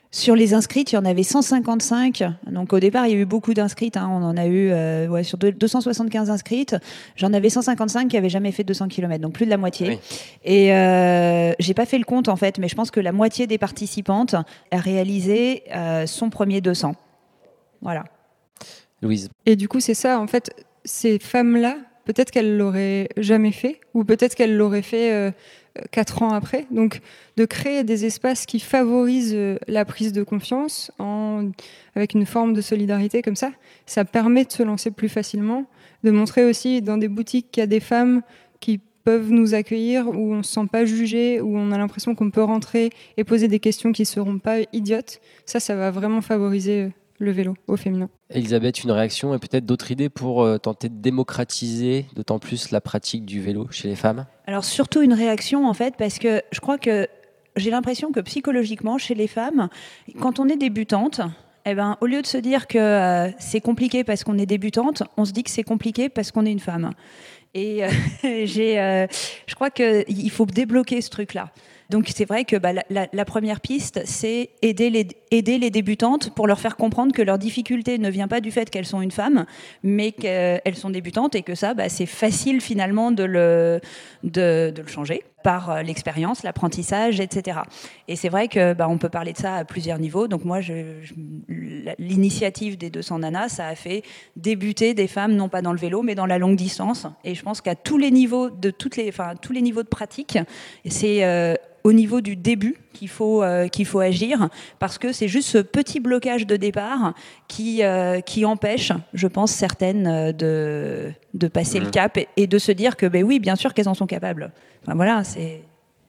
[0.09, 2.23] Sur les inscrites, il y en avait 155.
[2.49, 3.97] Donc au départ, il y a eu beaucoup d'inscrites.
[3.97, 4.07] hein.
[4.09, 6.75] On en a eu euh, ouais, sur deux- 275 inscrites.
[7.17, 9.89] J'en avais 155 qui n'avaient jamais fait 200 km, donc plus de la moitié.
[9.89, 9.99] Oui.
[10.45, 13.47] Et euh, j'ai pas fait le compte en fait, mais je pense que la moitié
[13.47, 14.33] des participantes
[14.71, 16.95] a réalisé euh, son premier 200.
[17.81, 18.05] Voilà.
[19.01, 20.51] Louise Et du coup, c'est ça, en fait,
[20.85, 25.31] ces femmes-là, peut-être qu'elles l'auraient jamais fait, ou peut-être qu'elles l'auraient fait euh,
[25.91, 26.65] quatre ans après.
[26.71, 27.01] Donc,
[27.37, 30.91] de créer des espaces qui favorisent euh, la prise de confiance
[31.95, 33.51] avec une forme de solidarité comme ça,
[33.85, 35.65] ça permet de se lancer plus facilement,
[36.03, 38.21] de montrer aussi dans des boutiques qu'il y a des femmes
[38.59, 42.13] qui peuvent nous accueillir, où on ne se sent pas jugé, où on a l'impression
[42.13, 45.21] qu'on peut rentrer et poser des questions qui ne seront pas idiotes.
[45.45, 48.09] Ça, ça va vraiment favoriser euh, le vélo au féminin.
[48.29, 52.81] Elisabeth, une réaction et peut-être d'autres idées pour euh, tenter de démocratiser d'autant plus la
[52.81, 54.25] pratique du vélo chez les femmes?
[54.45, 57.07] Alors surtout une réaction en fait, parce que je crois que
[57.55, 59.69] j'ai l'impression que psychologiquement, chez les femmes,
[60.19, 61.21] quand on est débutante,
[61.69, 65.03] eh ben, au lieu de se dire que euh, c'est compliqué parce qu'on est débutante,
[65.17, 66.91] on se dit que c'est compliqué parce qu'on est une femme.
[67.53, 67.89] Et euh,
[68.45, 69.05] j'ai, euh,
[69.47, 71.51] je crois qu'il faut débloquer ce truc-là.
[71.89, 76.47] Donc c'est vrai que bah, la, première piste, c'est aider les, aider les débutantes pour
[76.47, 79.45] leur faire comprendre que leur difficulté ne vient pas du fait qu'elles sont une femme,
[79.83, 83.79] mais qu'elles sont débutantes et que ça, bah, c'est facile finalement de le,
[84.23, 87.59] de, de le changer par euh, l'expérience, l'apprentissage, etc.
[88.07, 90.27] Et c'est vrai que bah, on peut parler de ça à plusieurs niveaux.
[90.27, 91.13] Donc moi, je- je-
[91.85, 94.03] la- l'initiative des 200 nanas, ça a fait
[94.35, 97.05] débuter des femmes non pas dans le vélo, mais dans la longue distance.
[97.23, 99.87] Et je pense qu'à tous les niveaux de toutes les, enfin tous les niveaux de
[99.87, 100.37] pratique,
[100.85, 105.27] c'est euh, au niveau du début qu'il faut euh, qu'il faut agir parce que c'est
[105.29, 107.13] juste ce petit blocage de départ
[107.47, 111.91] qui euh, qui empêche, je pense, certaines de de passer le Mhm.
[111.91, 114.51] cap et, et de se dire que ben oui, bien sûr qu'elles en sont capables.
[114.87, 115.63] Enfin voilà, c'est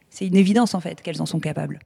[0.08, 1.80] c'est une évidence en fait qu'elles en sont capables.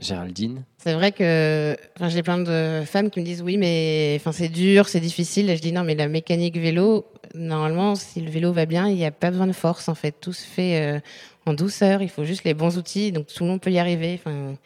[0.00, 4.32] Géraldine C'est vrai que enfin, j'ai plein de femmes qui me disent oui, mais enfin,
[4.32, 5.48] c'est dur, c'est difficile.
[5.48, 8.96] Et je dis non, mais la mécanique vélo, normalement, si le vélo va bien, il
[8.96, 9.88] n'y a pas besoin de force.
[9.88, 11.00] En fait, tout se fait euh,
[11.46, 12.02] en douceur.
[12.02, 14.20] Il faut juste les bons outils, donc tout le monde peut y arriver.
[14.22, 14.56] Enfin,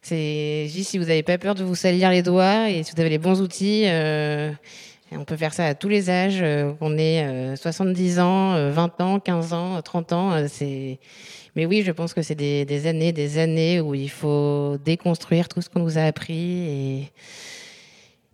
[0.00, 2.92] c'est je dis si vous n'avez pas peur de vous salir les doigts et si
[2.94, 3.84] vous avez les bons outils.
[3.86, 4.52] euh,
[5.18, 8.70] on peut faire ça à tous les âges, euh, qu'on ait euh, 70 ans, euh,
[8.70, 10.32] 20 ans, 15 ans, euh, 30 ans.
[10.32, 10.98] euh, c'est
[11.54, 15.48] mais oui, je pense que c'est des, des années, des années où il faut déconstruire
[15.48, 16.34] tout ce qu'on nous a appris
[16.66, 17.12] et,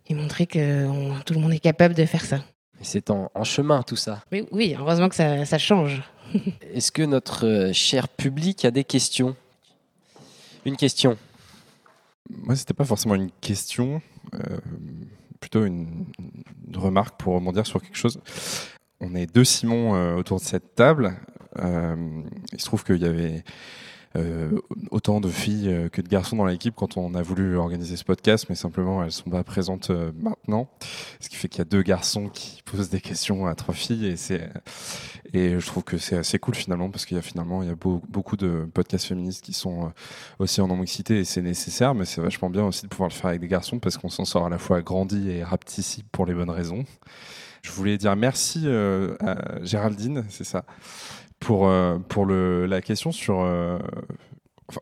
[0.07, 2.39] et montrer que on- tout le monde est capable de faire ça.
[2.81, 4.23] C'est en, en chemin tout ça.
[4.31, 6.01] Mais oui, heureusement que ça, ça change.
[6.73, 9.35] Est-ce que notre euh, cher public a des questions?
[10.65, 11.17] Une question.
[12.29, 14.01] Moi, c'était pas forcément une question,
[14.35, 14.39] euh,
[15.39, 16.05] plutôt une,
[16.73, 18.19] remarque pour rebondir sur quelque chose.
[18.99, 21.13] On est deux Simon euh, autour de cette table.
[21.57, 22.21] Euh,
[22.51, 23.43] il se trouve qu'il y avait
[24.89, 28.03] autant de filles euh, que de garçons dans l'équipe quand on a voulu organiser ce
[28.03, 30.67] podcast, mais simplement elles sont pas présentes euh, maintenant.
[31.19, 34.07] Ce qui fait qu'il y a deux garçons qui posent des questions à trois filles
[34.07, 34.49] et c'est
[35.33, 37.71] et je trouve que c'est assez cool finalement parce qu'il y a finalement il y
[37.71, 39.89] a beau- beaucoup de podcasts féministes qui sont euh,
[40.39, 43.27] aussi en non-mixité et c'est nécessaire, mais c'est vachement bien aussi de pouvoir le faire
[43.27, 46.33] avec des garçons parce qu'on s'en sort à la fois grandi et rapetissime pour les
[46.33, 46.83] bonnes raisons.
[47.61, 50.63] Je voulais dire merci euh, à Géraldine, c'est ça,
[51.39, 53.41] pour, euh, pour le, la question sur.
[53.41, 53.77] euh,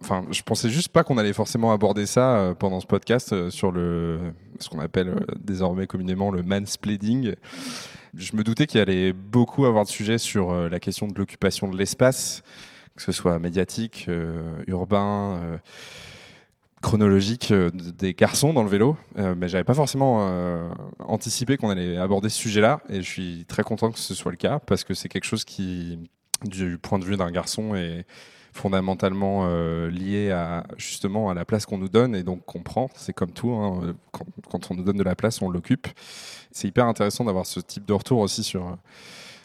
[0.02, 3.72] Enfin, je pensais juste pas qu'on allait forcément aborder ça euh, pendant ce podcast sur
[3.72, 4.20] le
[4.60, 7.36] ce qu'on appelle désormais communément le mansplaining.
[8.14, 11.78] Je me doutais qu'il allait beaucoup avoir de sujets sur la question de l'occupation de
[11.78, 12.44] l'espace,
[12.98, 14.10] que ce soit médiatique,
[14.68, 15.60] urbain,
[16.82, 20.28] chronologique des garçons dans le vélo, euh, mais j'avais pas forcément
[21.00, 24.38] anticipé qu'on allait aborder ce sujet-là, et je suis très content que ce soit le
[24.38, 25.98] cas parce que c'est quelque chose qui,
[26.44, 28.06] du point de vue d'un garçon, est
[28.58, 32.90] fondamentalement euh, lié à justement à la place qu'on nous donne et donc qu'on prend.
[32.96, 35.88] C'est comme tout, hein, quand, on nous donne de la place, on l'occupe.
[36.52, 38.78] C'est hyper intéressant d'avoir ce type de retour aussi sur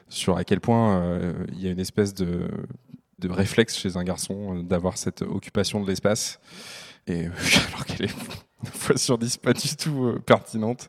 [0.09, 2.48] sur à quel point euh, il y a une espèce de
[3.18, 6.40] de réflexe chez un garçon euh, d'avoir cette occupation de l'espace
[7.09, 8.14] alors qu'elle est
[8.64, 10.88] 9 fois sur 10 pas du tout pertinente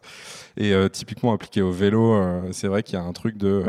[0.58, 3.66] et typiquement appliquée au vélo c'est vrai qu'il y a un truc de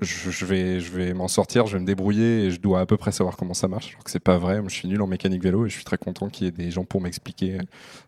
[0.00, 2.86] je, je vais, je vais m'en sortir, je vais me débrouiller et je dois à
[2.86, 3.90] peu près savoir comment ça marche.
[3.92, 5.98] Alors que c'est pas vrai, je suis nul en mécanique vélo et je suis très
[5.98, 7.58] content qu'il y ait des gens pour m'expliquer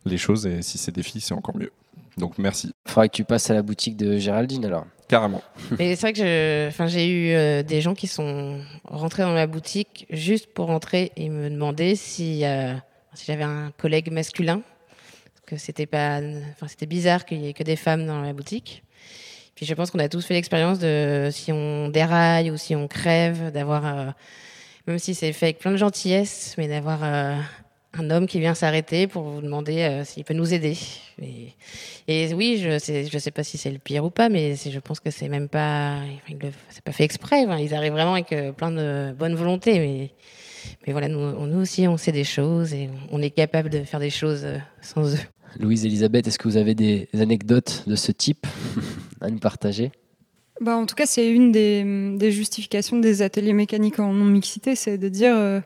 [0.04, 1.72] les choses et si c'est des filles, c'est encore mieux.
[2.18, 4.86] Donc merci, Il faudra que tu passes à la boutique de Géraldine alors.
[5.06, 5.42] carrément.
[5.78, 9.34] Mais c'est vrai que je- enfin, j'ai eu euh, des gens qui sont rentrés dans
[9.34, 12.74] ma boutique juste pour rentrer et me demander si, euh,
[13.14, 14.62] si j'avais un collègue masculin.
[15.46, 16.18] Que c'était pas,
[16.50, 18.82] enfin, c'était bizarre qu'il y ait que des femmes dans la boutique.
[19.56, 22.86] Puis je pense qu'on a tous fait l'expérience de si on déraille ou si on
[22.88, 24.10] crève, d'avoir, euh,
[24.86, 27.36] même si c'est fait avec plein de gentillesse, mais d'avoir euh,
[27.94, 30.76] un homme qui vient s'arrêter pour vous demander euh, s'il peut nous aider.
[32.06, 35.00] Et, oui, je sais, sais pas si c'est le pire ou pas, mais je pense
[35.00, 36.00] que c'est même pas,
[36.68, 37.46] c'est pas fait exprès.
[37.58, 40.12] ils arrivent vraiment avec plein de bonne volonté,
[40.86, 44.00] mais, voilà, nous, nous aussi, on sait des choses et on est capable de faire
[44.00, 44.46] des choses
[44.82, 45.35] sans eux.
[45.58, 48.46] Louise Elisabeth, est-ce que vous avez des anecdotes de ce type
[49.20, 49.92] à nous partager?
[50.60, 55.08] Bah, en tout cas, c'est une des, justifications des ateliers mécaniques en non-mixité, c'est de
[55.08, 55.60] dire, euh,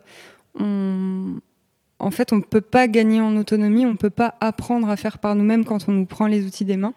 [1.98, 4.96] en fait, on ne peut pas gagner en autonomie, on ne peut pas apprendre à
[4.96, 6.94] faire par nous-mêmes quand on nous prend les outils des mains.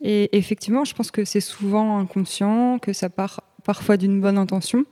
[0.00, 4.84] Et effectivement, je pense que c'est souvent inconscient, que ça part parfois d'une bonne intention,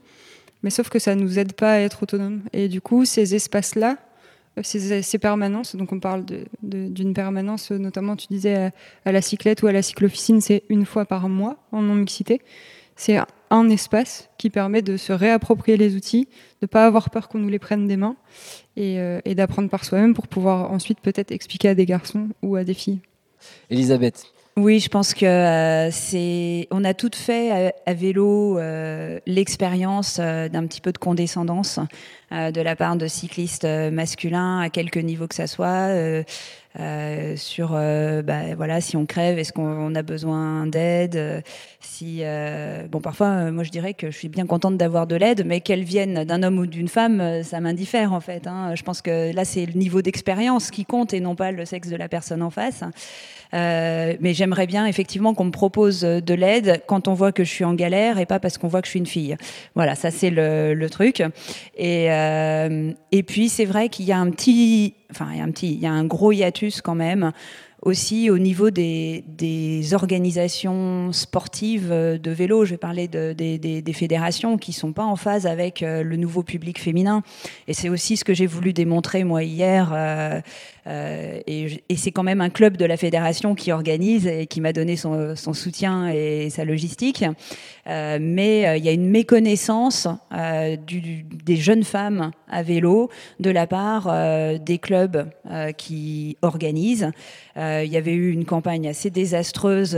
[0.63, 2.41] mais sauf que ça ne nous aide pas à être autonome.
[2.51, 3.97] Et du coup, ces espaces-là,
[4.63, 6.25] ces, ces permanences, donc on parle
[6.61, 8.71] d'une permanence, euh, notamment tu disais
[9.05, 12.41] à, la cyclette ou à la cyclofficine, c'est une fois par mois en non-mixité.
[12.95, 13.17] C'est
[13.49, 17.37] un- espace qui permet de se réapproprier les outils, de ne pas avoir peur qu'on
[17.37, 18.15] nous les prenne des mains
[18.75, 22.55] et, euh, et d'apprendre par soi-même pour pouvoir ensuite peut-être expliquer à des garçons ou
[22.55, 22.99] à des filles.
[23.69, 24.25] Elisabeth,
[24.57, 26.67] Oui, je pense que euh, c'est.
[26.71, 31.79] On a toutes fait à, vélo euh, l'expérience euh, d'un petit peu de condescendance
[32.31, 35.87] de la part de cyclistes masculins à quelque niveau que ça soit.
[36.79, 41.41] Euh, sur euh, bah, voilà si on crève est-ce qu'on a besoin d'aide euh,
[41.79, 45.43] si euh, bon parfois moi je dirais que je suis bien contente d'avoir de l'aide
[45.45, 48.75] mais qu'elle vienne d'un homme ou d'une femme ça m'indiffère en fait hein.
[48.75, 51.89] je pense que là c'est le niveau d'expérience qui compte et non pas le sexe
[51.89, 52.83] de la personne en face
[53.53, 57.63] mais j'aimerais bien effectivement qu'on me propose de l'aide quand on voit que je suis
[57.63, 59.37] en galère et pas parce qu'on voit que je suis une fille.
[59.73, 61.23] Voilà, ça c'est le, le truc.
[61.77, 65.51] Et, et puis c'est vrai qu'il y a un petit, enfin il y a un
[65.51, 67.31] petit, il y a un gros hiatus quand même
[67.81, 69.23] aussi au niveau des,
[69.93, 72.65] organisations sportives de vélo.
[72.65, 76.43] Je vais parler de, des, fédérations qui sont pas en phase avec euh, le nouveau
[76.43, 77.23] public féminin.
[77.67, 79.91] Et c'est aussi ce que j'ai voulu démontrer moi hier.
[79.93, 80.41] Euh,
[80.87, 84.73] euh, et, c'est quand même un club de la fédération qui organise et qui m'a
[84.73, 87.25] donné son, soutien et sa logistique.
[87.87, 90.75] Euh, mais euh, il y a une méconnaissance euh,
[91.45, 93.09] des jeunes femmes à vélo
[93.39, 97.11] de la part euh, des clubs euh, qui organisent.
[97.83, 99.93] Il y avait eu une campagne assez désastreuse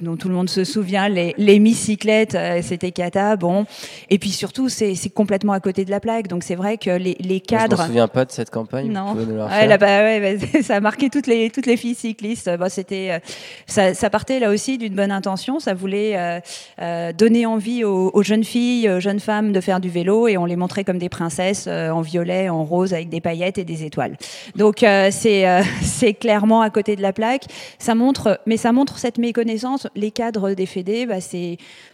[0.00, 3.36] dont tout le monde se souvient, les, les mi-cyclettes, c'était cata.
[3.36, 3.66] Bon,
[4.08, 6.28] et puis surtout c'est complètement à côté de la plaque.
[6.28, 7.76] Donc c'est vrai que les, les cadres.
[7.76, 8.90] Je me souviens pas de cette campagne.
[8.90, 9.14] Non.
[9.14, 12.50] Ouais, là, bah, ouais, bah, ça a marqué toutes les toutes les filles cyclistes.
[12.58, 13.20] Bah, c'était
[13.66, 15.60] ça, ça, partait là aussi d'une bonne intention.
[15.60, 16.40] Ça voulait euh,
[16.80, 20.36] euh, donner envie aux, aux, jeunes filles, aux jeunes femmes de faire du vélo et
[20.36, 23.64] on les montrait comme des princesses euh, en violet, en rose avec des paillettes et
[23.64, 24.16] des étoiles.
[24.56, 25.46] Donc euh, c'est
[25.82, 27.46] c'est clairement à côté de la plaque.
[27.78, 29.86] Ça montre, mais ça montre cette méconnaissance.
[29.94, 31.16] Les cadres des fédés, bah,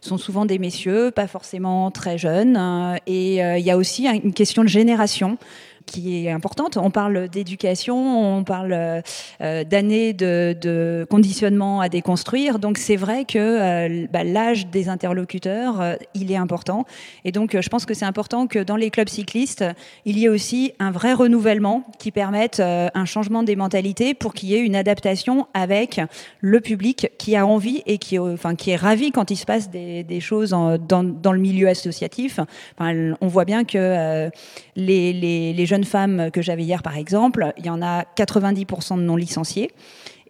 [0.01, 2.59] sont souvent des messieurs, pas forcément très jeunes.
[3.07, 5.39] et il y a aussi une question de génération
[5.87, 6.77] qui est importante.
[6.77, 9.03] On parle d'éducation, on parle
[9.41, 12.59] euh, d'années de, conditionnement à déconstruire.
[12.59, 16.85] Donc c'est vrai que euh, bah, l'âge des interlocuteurs, euh, il est important.
[17.25, 19.65] Et donc je pense que c'est important que dans les clubs cyclistes,
[20.05, 24.49] il y ait aussi un vrai renouvellement qui permette un changement des mentalités pour qu'il
[24.49, 26.01] y ait une adaptation avec
[26.41, 29.71] le public qui a envie et qui, enfin, qui est ravi quand il se passe
[29.71, 32.41] des, choses dans, le milieu associatif.
[32.81, 34.31] On voit bien que
[34.75, 38.97] les, les, les jeunes femmes que j'avais hier, par exemple, il y en a 90%
[38.97, 39.71] de non licenciés.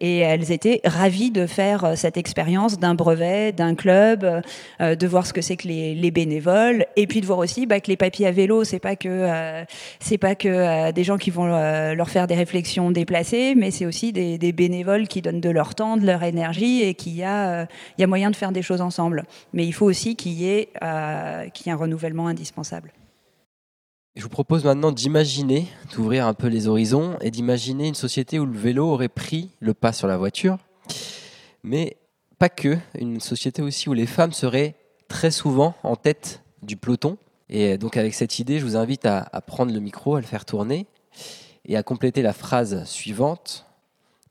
[0.00, 4.42] Et elles étaient ravies de faire cette expérience d'un brevet, d'un club,
[4.80, 7.66] euh, de voir ce que c'est que les, les, bénévoles, et puis de voir aussi
[7.66, 9.64] bah, que les papiers à vélo, c'est pas que euh,
[10.00, 13.86] c'est pas que euh, des gens qui vont leur faire des réflexions déplacées, mais c'est
[13.86, 17.66] aussi des, bénévoles qui donnent de leur temps, de leur énergie, et qu'il y a
[18.06, 19.24] moyen de faire des choses ensemble.
[19.52, 22.92] Mais il faut aussi qu'il y ait un renouvellement indispensable.
[24.16, 28.46] Je vous propose maintenant d'imaginer, d'ouvrir un peu les horizons et d'imaginer une société où
[28.46, 30.56] le vélo aurait pris le pas sur la voiture,
[31.62, 31.98] mais
[32.38, 34.74] pas que, une société aussi où les femmes seraient
[35.08, 37.18] très souvent en tête du peloton.
[37.50, 40.46] Et donc avec cette idée, je vous invite à, prendre le micro, à le faire
[40.46, 40.86] tourner
[41.66, 43.66] et à compléter la phrase suivante.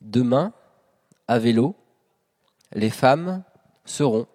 [0.01, 0.51] Demain,
[1.27, 1.75] à vélo,
[2.73, 3.43] les femmes
[3.85, 4.25] seront,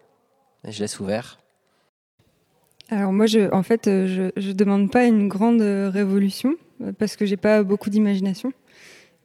[0.63, 1.39] je laisse ouvert,
[2.90, 6.57] alors moi, je, en fait, je, je demande pas une grande révolution
[6.98, 8.53] parce que j'ai pas beaucoup d'imagination.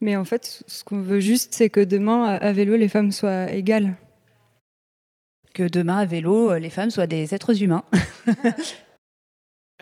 [0.00, 3.50] Mais en fait, ce qu'on veut juste, c'est que demain, à vélo, les femmes soient
[3.50, 3.94] égales.
[5.54, 7.84] Que demain, à vélo, les femmes soient des êtres humains.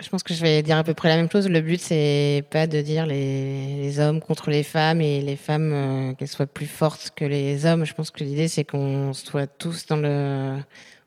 [0.03, 1.49] Je pense que je vais dire à peu près la même chose.
[1.49, 5.73] Le but, c'est pas de dire les, les, hommes contre les femmes et les femmes
[5.73, 7.85] euh, qu'elles soient plus fortes que les hommes.
[7.85, 10.59] Je pense que l'idée, c'est qu'on soit tous dans le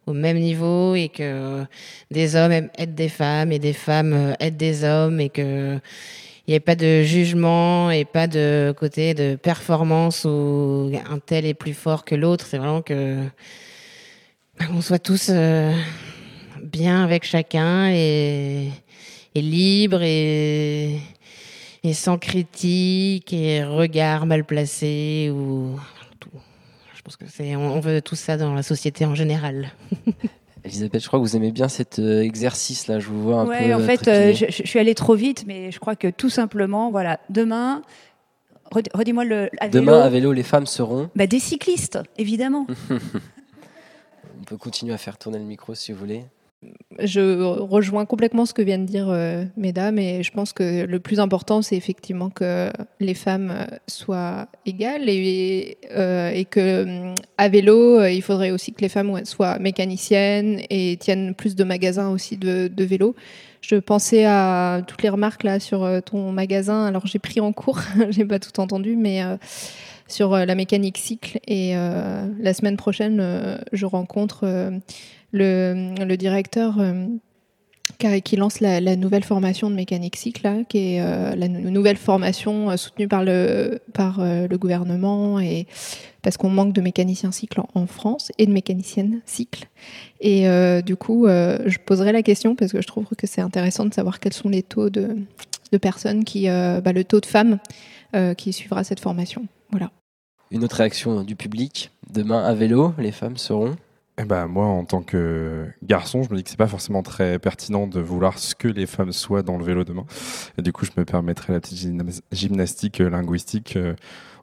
[0.08, 1.64] au même niveau et que
[2.10, 5.80] des hommes aident des femmes et des femmes aident des hommes et que
[6.48, 11.46] il n'y ait pas de jugement et pas de côté de performance où un tel
[11.46, 12.46] est plus fort que l'autre.
[12.48, 13.18] C'est vraiment que
[14.74, 15.74] on soit tous euh,
[16.64, 18.70] bien avec chacun et,
[19.36, 21.02] et libre et,
[21.84, 25.78] et sans critique et regard mal placé ou
[27.08, 29.72] pense que c'est, on veut tout ça dans la société en général.
[30.66, 33.00] Elisabeth, je crois que vous aimez bien cet euh, exercice-là.
[33.00, 33.76] Je vous vois un ouais, peu.
[33.76, 36.92] en fait, euh, je, je, suis allée trop vite, mais je crois que tout simplement,
[36.92, 37.82] voilà, demain.
[38.72, 39.50] Redis-moi le.
[39.62, 41.10] À vélo, Demain, à vélo, les femmes seront.
[41.16, 42.68] Bah, des cyclistes, évidemment.
[42.90, 46.26] on peut continuer à faire tourner le micro si vous voulez.
[47.00, 51.20] Je rejoins complètement ce que viennent dire euh, mesdames et je pense que le plus
[51.20, 58.50] important c'est effectivement que les femmes soient égales et, euh, que à vélo il faudrait
[58.50, 63.16] aussi que les femmes soient mécaniciennes et tiennent plus de magasins aussi de, vélo
[63.62, 66.86] je pensais à toutes les remarques là sur euh, ton magasin.
[66.86, 67.80] Alors j'ai pris en cours,
[68.10, 69.36] j'ai pas tout entendu, mais euh,
[70.08, 71.40] sur euh, la mécanique cycle.
[71.48, 74.72] Et euh, la semaine prochaine, euh, je rencontre euh,
[75.32, 81.48] le, directeur euh, qui, lance la, nouvelle formation de mécanique cycle, qui est euh, la
[81.48, 85.68] nou- nouvelle formation euh, soutenue par le, par le gouvernement et
[86.22, 89.68] parce qu'on manque de mécaniciens cycle en, France et de mécaniciennes cycle.
[90.20, 90.46] Et
[90.82, 94.20] du coup, je poserai la question parce que je trouve que c'est intéressant de savoir
[94.20, 95.16] quels sont les taux de,
[95.72, 97.60] de personnes qui, bah, le taux de femmes
[98.36, 99.46] qui suivra cette formation.
[99.70, 99.90] Voilà.
[100.52, 101.92] Une autre réaction du public.
[102.12, 103.78] Demain à vélo, les femmes seront.
[104.20, 107.38] Eh ben, moi, en tant que garçon, je me dis que c'est pas forcément très
[107.38, 110.06] pertinent de vouloir ce que les femmes soient dans le vélo demain.
[110.58, 113.94] Et du coup, je me permettrai la petite gymna- gymnastique euh, linguistique euh,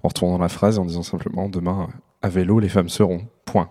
[0.04, 1.88] en retournant la phrase et en disant simplement demain,
[2.22, 3.22] à vélo, les femmes seront.
[3.46, 3.68] Point.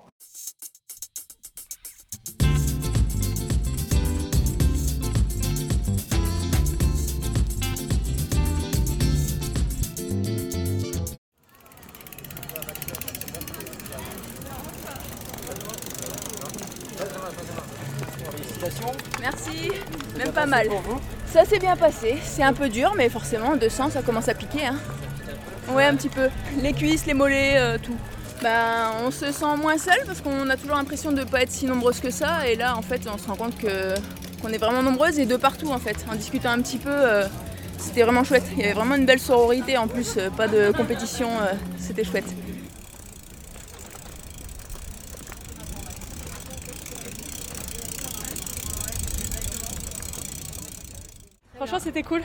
[21.26, 24.36] Ça s'est bien passé, c'est un peu dur, mais forcément, en 200, ça commence à
[24.36, 24.68] piquer.
[24.68, 24.78] Hein.
[25.70, 26.30] Ouais, un petit peu.
[26.62, 27.96] Les cuisses, les mollets, euh, tout.
[28.44, 31.52] Ben, on se sent moins seul parce qu'on a toujours l'impression de ne pas être
[31.52, 32.48] si nombreuses que ça.
[32.48, 33.96] Et là, en fait, on se rend compte que
[34.42, 35.96] qu'on est vraiment nombreuses et de partout, en fait.
[36.12, 37.26] En discutant un petit peu, euh,
[37.78, 38.44] c'était vraiment chouette.
[38.56, 41.30] Il y avait vraiment une belle sororité en plus, euh, pas de compétition,
[41.80, 42.28] c'était chouette.
[51.56, 52.22] Franchement, c'était cool.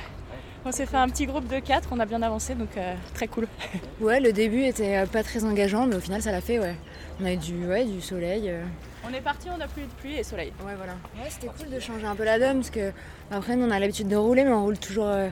[0.64, 3.28] On s'est fait un petit groupe de quatre, on a bien avancé, donc euh, très
[3.28, 3.46] cool.
[4.00, 6.74] Ouais, le début était euh, pas très engageant, mais au final, ça l'a fait, ouais.
[7.20, 8.50] On a eu du, ouais, du soleil.
[8.50, 8.64] euh.
[9.08, 10.52] On est parti, on a plus de pluie et soleil.
[10.66, 10.92] Ouais, voilà.
[11.16, 12.92] Ouais, c'était cool de changer un peu la donne, parce que
[13.30, 15.28] après, nous, on a l'habitude de rouler, mais on roule toujours euh,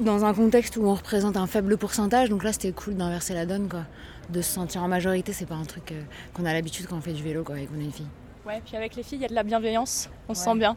[0.00, 2.30] dans un contexte où on représente un faible pourcentage.
[2.30, 3.82] Donc là, c'était cool d'inverser la donne, quoi.
[4.30, 5.92] De se sentir en majorité, c'est pas un truc
[6.34, 8.08] qu'on a l'habitude quand on fait du vélo, quoi, et qu'on est une fille.
[8.46, 10.76] Ouais, puis avec les filles, il y a de la bienveillance, on se sent bien.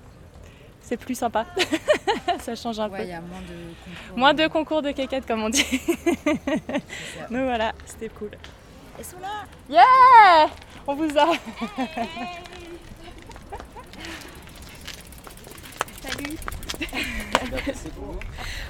[0.81, 1.45] C'est plus sympa.
[2.39, 3.03] Ça change un Ouais, peu.
[3.03, 4.17] il y a moins de concours.
[4.17, 5.65] Moins de concours de quéquettes, comme on dit.
[7.29, 8.31] Donc voilà, c'était cool.
[8.99, 10.49] Et sont là Yeah
[10.87, 11.27] On vous a.
[16.03, 16.35] Salut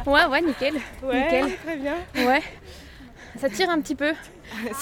[0.05, 0.75] Ouais, ouais, nickel.
[1.03, 1.57] Ouais, Nickel.
[1.63, 1.95] très bien.
[2.15, 2.41] Ouais.
[3.39, 4.13] Ça tire un petit peu.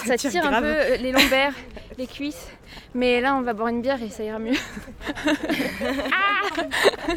[0.05, 1.53] ça, tire, un peu euh, les lombaires,
[1.97, 2.47] les cuisses.
[2.93, 4.53] Mais là, on va boire une bière et ça ira mieux.
[6.11, 7.13] Ah